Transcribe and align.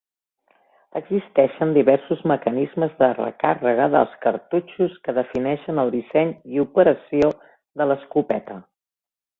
Existeixen 0.99 1.75
diversos 1.75 2.23
mecanismes 2.31 2.95
de 3.03 3.11
recàrrega 3.19 3.87
dels 3.97 4.17
cartutxos 4.25 4.97
que 5.05 5.17
defineixen 5.21 5.85
el 5.85 5.97
disseny 5.99 6.37
i 6.57 6.67
operació 6.69 7.35
de 7.83 7.93
l'escopeta. 7.93 8.61